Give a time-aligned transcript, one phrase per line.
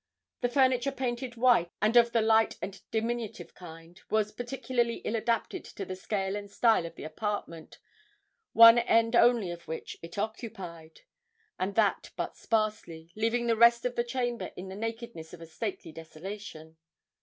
[0.39, 5.63] The furniture painted white, and of the light and diminutive kind, was particularly ill adapted
[5.65, 7.77] to the scale and style of the apartment,
[8.51, 11.01] one end only of which it occupied,
[11.59, 15.45] and that but sparsely, leaving the rest of the chamber in the nakedness of a
[15.45, 16.77] stately desolation.